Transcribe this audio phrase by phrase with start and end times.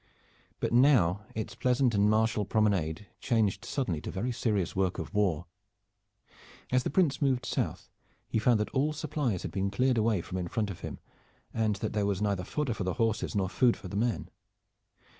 [0.59, 5.45] But now its pleasant and martial promenade changed suddenly to very serious work of war.
[6.71, 7.87] As the Prince moved south
[8.27, 10.97] he found that all supplies had been cleared away from in front of him
[11.53, 14.31] and that there was neither fodder for the horses nor food for the men.